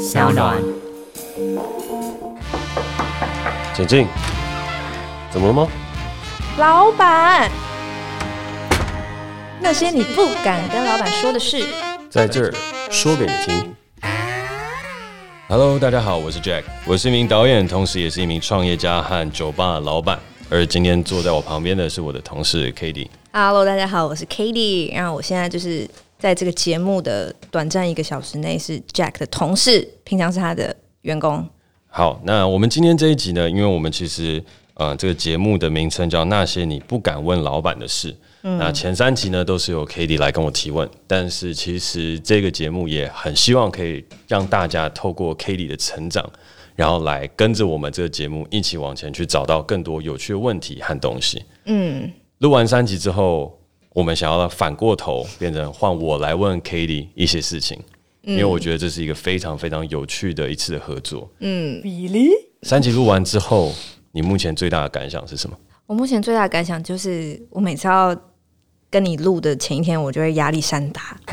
[0.00, 0.56] 小暖。
[3.74, 4.06] 简静，
[5.30, 5.68] 怎么了吗？
[6.56, 7.50] 老板，
[9.60, 11.66] 那些你不敢跟老板说的事，
[12.08, 12.54] 在这儿
[12.90, 13.74] 说给你听。
[15.48, 20.18] Hello，大家好，我是 Jack，我是一名导演，同时也是一名创业家和酒吧的老板。
[20.48, 23.08] 而今天坐在我旁边的是我的同事 Katie。
[23.34, 24.94] Hello，大家好，我是 Katie。
[24.94, 25.86] 然后我现在就是
[26.20, 31.48] 在这个节目的短暂一个小时内是 Jack 的同事，平常是他的员工。
[31.88, 34.44] 好，那我们今天这一集呢，因为我们其实
[34.74, 38.12] 呃这个节目的名称叫《那些你不敢问老板的事》。
[38.42, 38.58] 嗯。
[38.58, 46.30] 那前三集呢都是由 Katie 来跟我提问，但是其实这个节目也很希望可以让大家透过 Katie 的成长。
[46.76, 51.44] 然后来跟着我们这个节目一起往前去找到更多有趣的问题和东西。
[51.66, 53.59] 嗯，录完三集之后，
[53.92, 57.76] 我们想要反过头变成换我来问 Katie 一些事情，
[58.22, 61.28] 因为我觉得这是一个非常非常有趣的一次的合作。
[61.40, 62.28] 嗯，Really？
[62.62, 63.72] 三集录完之后，
[64.12, 65.56] 你目前最大的感想是什么？
[65.86, 68.16] 我目前最大的感想就是，我每次要
[68.88, 71.18] 跟你录的前一天，我就会压力山大。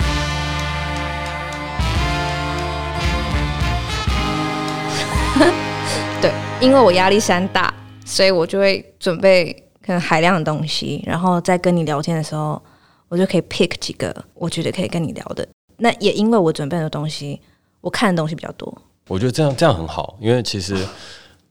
[6.20, 7.72] 对，因为我压力山大，
[8.04, 9.56] 所以我就会准备
[9.88, 12.62] 可能海量的东西，然后在跟你聊天的时候，
[13.08, 15.48] 我就可以 pick 几个我觉得可以跟你聊的。
[15.78, 17.40] 那也因为我准备的东西，
[17.80, 18.82] 我看的东西比较多。
[19.08, 20.86] 我觉得这样这样很好，因为其实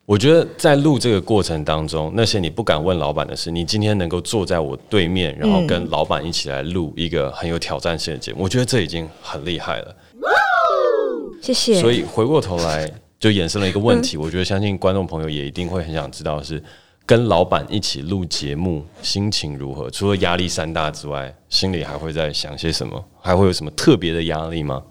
[0.04, 9.96] 我觉得在录这个过程当中，那些你不敢问老板的事，你今天能够坐在我对面，然后跟老板一起来录一个很有挑战性的节目，我觉得这已经很厉害了。
[11.40, 11.80] 谢谢。
[11.80, 12.86] 所以回过头来。
[13.18, 16.62] 就衍生了一个问题，我觉得相信观众朋友也一定会很想知道，是
[17.06, 19.88] 跟老板一起录节目，心情如何？
[19.88, 23.02] 除了压力山大之外，心里还会在想些什么？
[23.22, 24.82] 还会有什么特别的压力吗？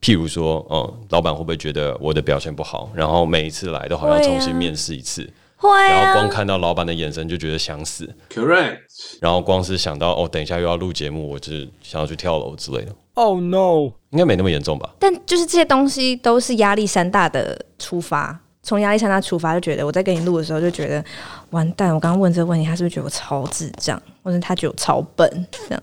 [0.00, 5.28] 譬如说，嗯，老板会不会觉得我的表现不好，然后每一次来都好像重新面试一次？
[5.56, 8.08] 会啊，然后光看到老板的眼神就觉得想死。
[8.30, 8.78] Correct。
[9.20, 12.94] 然后光是想到哦，等一下又要录节目，我就是想要去跳楼之类的。
[13.14, 13.90] Oh no！
[14.10, 14.94] 应该没那么严重吧？
[15.00, 21.02] 但就是这些东西都是压力山大的出发，从压力山大出发，就觉得我在跟你录的时候就觉得
[21.50, 21.94] 完蛋。
[21.94, 25.82] 我刚刚问这个问题，他是不是觉得我超智障，或者他觉得我超笨这样？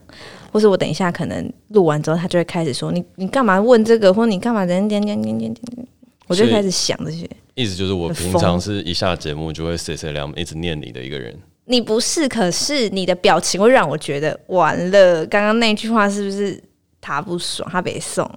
[0.51, 5.87] 或是我等一下可能录完之后，他就会开始说你你干嘛问这个，或者你干嘛点点点点点点？
[6.27, 7.27] 我就开始想这些。
[7.55, 11.35] 意思就是我平常是一下节目就会碎碎念，一直念你的一个人。
[11.65, 15.25] 你不是，可是你的表情会让我觉得完了。
[15.25, 16.63] 刚刚那句话是不是？
[17.01, 18.29] 他不爽，他被送。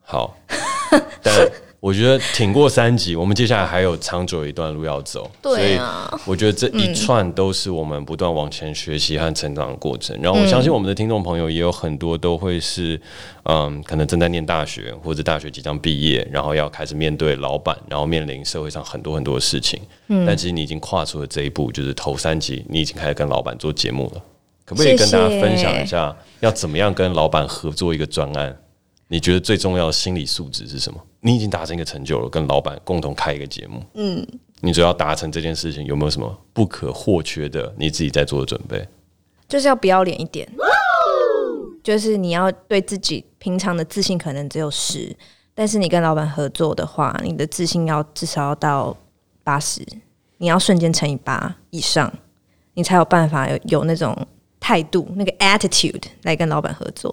[0.00, 0.36] 好，
[1.22, 1.34] 但
[1.82, 5.28] 我觉得挺过三级，我们接下来还有长久一段路要走。
[5.42, 10.16] 对啊，所以我觉得这一串都是我们不断往前学习和成长的过程。
[10.22, 13.00] 然后我相信我们的听众朋友也有很多都会是，
[13.46, 19.82] 嗯，可能正在念大学或者大学即将毕业，然后要开始面对老板，然后面临社会上很多很多的事情。
[20.06, 24.22] 嗯，但其实你已经跨出了这一步，就是头三级你已经开始跟老板做节目了。
[24.64, 28.56] 可不可以跟大家分享一下，要怎么样跟老板合作一个专案？
[29.08, 31.00] 你觉得最重要的心理素质是什么？
[31.24, 34.26] 你已经达成一个成就了，跟老板共同开一个节目，嗯，
[34.60, 37.72] 你只要达成这件事情，有没有什么不可或缺的？
[37.78, 38.86] 你自己在做的准备，
[39.48, 40.46] 就是要不要脸一点，
[41.82, 45.16] 就是你要对自己平常的自信可能只有十，
[45.54, 48.96] 但是你跟老板合作的话，你的自信要至少要到
[49.42, 49.80] 八十，
[50.38, 52.12] 你要瞬间乘以八以上，
[52.74, 54.14] 你才有办法有有那种。
[54.64, 57.12] 态度那个 attitude 来跟老板合作，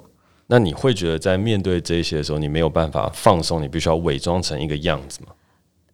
[0.51, 5.27] 那你会觉得在面对这些的时候，你没有办法放松，你必须要伪装成一个样子吗？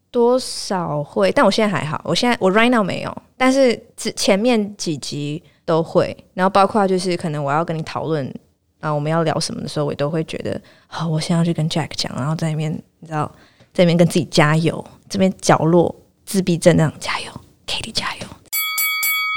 [0.09, 8.33] 多少会，但我现在还好，我现在我 right now 没有，但是前面几集都会，然后包括就是可能我要跟你讨论
[8.79, 13.29] 啊，我们要聊什么的时候，我都会觉得好，我现在要去跟 Jack 讲，然后在里面你知道，
[13.73, 15.93] 在里面跟自己加油，这边角落
[16.25, 17.29] 自闭症那样加油
[17.67, 18.27] ，Katie 加油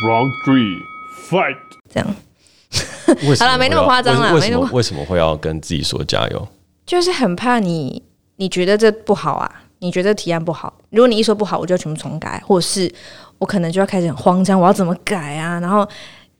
[0.06, 0.78] ，Round three
[1.28, 1.56] fight。
[1.92, 2.16] 这样，
[3.38, 4.34] 好了，没那么夸张了。
[4.34, 6.48] 为什么为什么会要跟自己说加油？
[6.86, 8.02] 就是很怕你，
[8.36, 9.62] 你觉得这不好啊？
[9.80, 10.72] 你觉得提案不好？
[10.90, 12.92] 如果你一说不好，我就全部重改，或者是
[13.38, 15.60] 我可能就要开始很慌张，我要怎么改啊？
[15.60, 15.88] 然后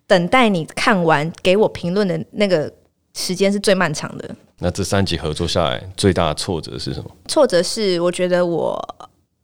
[0.06, 2.72] 等待你看完给我评论的那个
[3.14, 4.28] 时间是最漫长的。
[4.58, 7.10] 那这三集合作下来，最大的挫折是什么？
[7.28, 8.96] 挫折是我觉得我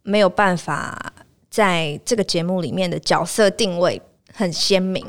[0.03, 1.13] 没有办法
[1.49, 4.03] 在这个节目里面的角色定位
[4.33, 5.07] 很鲜明。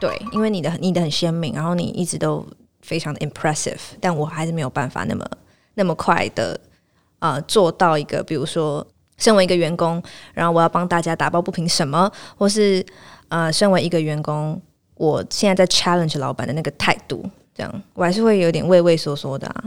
[0.00, 2.46] 对，因为你的你的很鲜明，然后你一直都
[2.80, 5.24] 非常的 impressive，但我还是没有办法那么
[5.74, 6.58] 那么快的
[7.18, 10.02] 呃做到一个，比如说身为一个员工，
[10.34, 12.84] 然后我要帮大家打抱不平什么，或是
[13.28, 14.60] 呃身为一个员工，
[14.96, 19.64] 我现在在 challenge 老板的那个态度，这样我还是会有点畏畏缩缩的啊。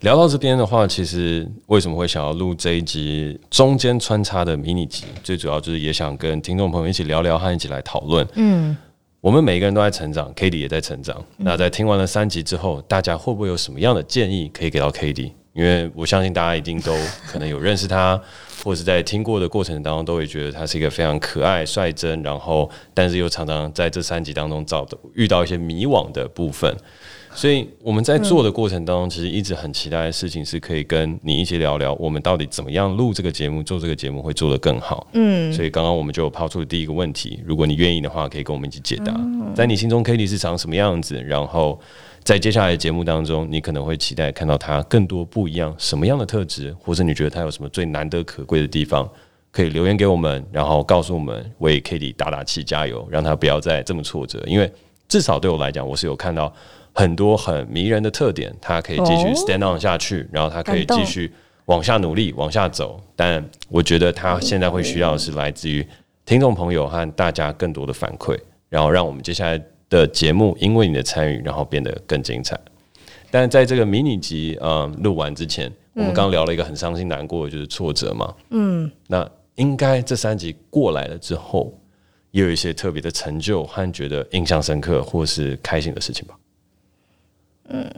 [0.00, 8.26] 聊到这边的话，其实为什么会想要录这一集中间穿插的迷你集，最主要就是也想跟听众朋友一起聊聊和一起来讨论。
[8.34, 8.76] 嗯，
[9.24, 11.16] 我们每一个人都在成长，Cady 也在成长。
[11.38, 15.32] 嗯、那在听完了三集之后，大家会不会有什么样的建议可以给到 Cady？
[15.54, 16.94] 因为我相信大家一定都
[17.26, 18.20] 可能有认识他，
[18.62, 26.74] 或者是在听过的过程当中，都会觉得他是一个非常可爱、率真，然后但是又常常在这三集当中找的遇到一些迷惘的部分。
[27.36, 35.04] 所以我们在做的过程当中，其实一直很期待的事情是可以跟你一起聊聊，我们到底怎么样录这个节目，做这个节目会做得更好。
[35.14, 39.12] 嗯，所以刚刚我们就抛出了第一个问题，如果你愿意的话，可以跟我们一起解答。
[39.52, 41.20] 在你心中，Cady 是长什么样子？
[41.22, 41.80] 然后。
[42.22, 49.08] 在接下来的节目当中，你可能会期待看到他更多不一样什么样的特质，或者你觉得他有什么最难得可贵的地方，
[49.50, 54.42] 可以留言给我们，然后告诉我们，为 Cady 打打气、加油，让他不要再这么挫折。
[54.46, 54.70] 因为
[55.08, 56.52] 至少对我来讲，我是有看到
[56.92, 61.32] 很多很迷人的特点，他可以继续 stand on 下去，然后他可以继续
[61.66, 63.00] 往下努力、往下走。
[63.16, 65.86] 但我觉得他现在会需要的是来自于
[66.24, 68.38] 听众朋友和大家更多的反馈，
[68.68, 69.60] 然后让我们接下来。
[69.90, 72.58] 的节目，因为你的参与，然后变得更精彩。
[73.30, 78.34] 但在这个迷你集嗯录完之前，我们刚聊了一个很伤心难过的，就是挫折嘛。
[78.50, 81.72] 嗯，那应该这三集过来了之后，
[82.32, 86.36] 也有一些特别的成就和觉得印象深刻或是开心的事情吧。
[87.68, 87.88] 嗯，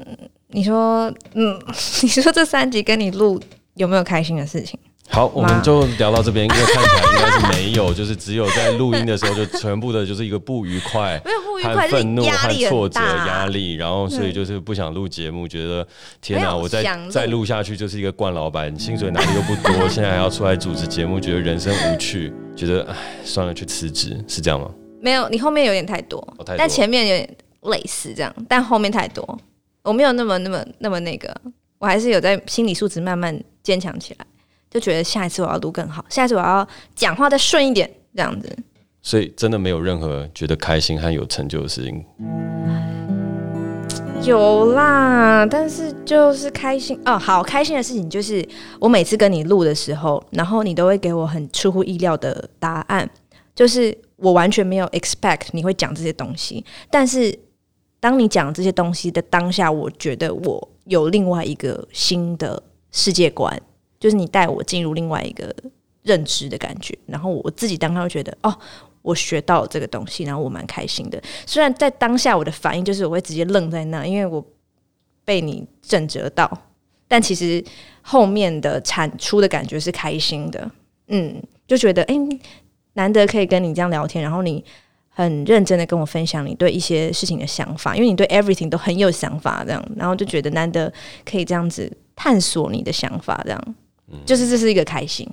[0.48, 1.58] 你说，嗯，
[2.02, 3.40] 你说这三集跟你录
[3.74, 4.78] 有没有开心的事情？
[5.08, 15.86] 好，我们就聊到这边，因为看起来应该是没有，就是只有在录音的时候，就全部的就是一个不愉快、没有不愉快、愤怒和挫折、压力，然后所以就是不想录节目，觉得
[16.20, 22.94] 天哪，我再再录下去就是一个惯老板，薪水拿的又不多，现在还要出来主持节目，觉得人生无趣，觉得哎，
[23.24, 24.68] 算了，去辞职，是这样吗？
[25.00, 29.38] 没有，你后面有点太多，但前面有点类似这样，但后面太多，
[29.82, 31.34] 我没有那么那么那么那个，
[31.78, 34.26] 我还是有在心理素质慢慢坚强起来。
[34.76, 38.54] 就觉得下一次我要录更好，下一次我要讲话再顺一点，这样子。
[39.00, 42.04] 所以真的没有任何觉得开心和有成就的事情。
[44.22, 48.46] 有啦，但是就是开心哦，好开心的事情就是
[48.78, 53.08] 我每次跟你录的时候，然后你都会给我很出乎意料的答案，
[53.54, 57.34] 就是我完全没有 expect 你会讲这些东西，但是
[57.98, 62.62] 当你讲这些东西的当下，我觉得我有另外一个新的
[62.92, 63.58] 世界观。
[63.98, 65.54] 就是你带我进入另外一个
[66.02, 68.56] 认知的感觉，然后我自己当时会觉得，哦，
[69.02, 71.20] 我学到了这个东西，然后我蛮开心的。
[71.46, 74.44] 虽然在当下我的反应就是我会直接愣在那，因为我
[75.24, 76.50] 被你震折到，
[77.08, 77.64] 但其实
[78.02, 80.70] 后面的产出的感觉是开心的。
[81.08, 82.14] 嗯，就觉得哎，
[82.94, 84.64] 难得可以跟你这样聊天，然后你
[85.08, 90.92] 很认真的跟我分享你对一些事情的想法，因为你对 everything 都很有想法，这样，然后就觉得难得
[91.24, 93.74] 可以这样子探索你的想法，这样。
[94.24, 95.28] 就是这是一个开心，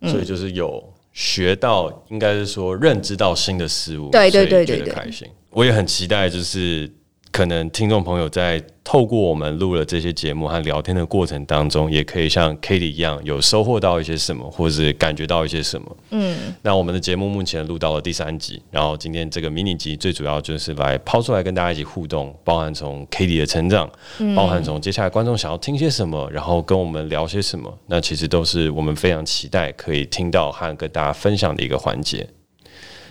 [0.00, 0.82] 嗯、所以就是有
[1.12, 5.28] 学到，应该是说认知到新的事物，对对对对，觉得开心。
[5.50, 6.90] 我也很期待，就是。
[7.36, 15.96] 可能听众朋友在透过我们录了这些节目和聊天的过程当中，也可以像 Cady 一样有收获到一些什么，或者是感觉到一些什么。
[16.12, 23.86] 嗯，那我们的节目目前录到了第三集，然后今天这个迷你集最主要就是来抛出来跟大家一起互动，包含从 Cady 的成长，
[24.34, 32.26] 包含从接下来观众想要听些什么，然后跟我们聊些什么，那其实都是我们非常期待可以听到和跟大家分享的一个环节。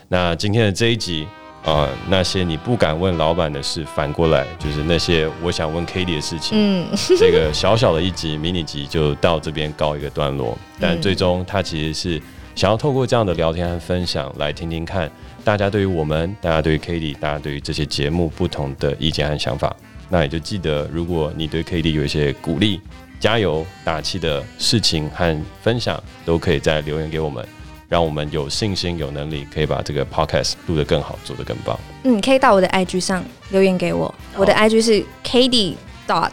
[0.08, 1.28] 那今天的这一集。
[1.66, 6.52] 啊、呃，那些你不敢问老板的事，反过来就是那些我想问 Cady 的事情。
[6.54, 10.56] 嗯，这个小小的一集迷你集就到这边告一个段落。
[10.80, 12.22] 但最终他其实是
[12.54, 15.12] 想要透过这样的聊天和分享，来听听看
[15.44, 19.76] 大家对于我们、大家对于 Cady、大家对于这些节目不同的意见和想法。
[20.08, 22.80] 那也就记得，如果你对 Cady 有一些鼓励、
[23.20, 27.44] 加油、打气的事情和分享，都可以再留言给我们。
[27.88, 31.78] 让我们有信心、有能力，可以把这个 podcast 录得更好，做得更棒。
[32.04, 35.76] 嗯，可以到我的 IG 上留言给我，我的 IG 是 Cady
[36.08, 36.32] dot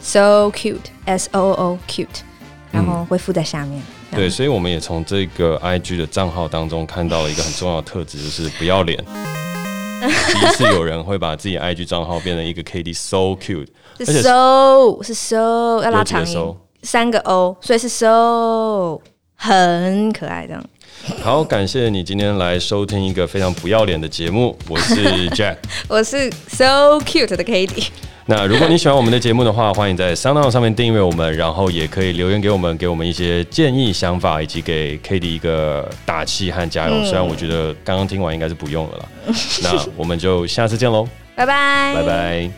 [0.00, 2.06] so cute s o o cute，
[2.70, 3.82] 然后会附在下面。
[4.10, 8.98] 嗯、对，所以我们也从这个 IG 的账号当中看到了一个很重要的特质，就是不要脸。
[10.00, 13.66] 第一次有人会把自己 IG 账号变成一个 Cady so cute，
[13.98, 19.00] 是 so 是 so 要拉长音，三个 o，所以是 so
[19.34, 20.64] 很可爱这样。
[21.22, 24.56] 好，感谢你今天来收听一个非常不要脸的节目。
[24.68, 25.56] 我是 Jack，
[25.88, 27.86] 我是 So Cute 的 Katie。
[28.26, 36.94] 那如果你喜欢我们的节目的话，欢迎在 SoundOn 上面订阅我们，然后也可以留言给我们，给我们一些建议、想法，以及给 Cady 一个打气和加油。
[36.94, 39.04] 嗯、虽然我觉得刚刚听完应该是不用了啦。
[39.62, 42.50] 那我们就下次见喽，拜拜，拜拜。